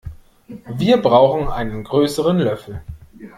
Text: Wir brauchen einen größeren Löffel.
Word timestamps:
Wir 0.79 0.97
brauchen 0.99 1.47
einen 1.47 1.83
größeren 1.83 2.39
Löffel. 2.39 2.81